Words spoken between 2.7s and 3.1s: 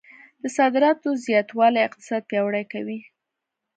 کوي.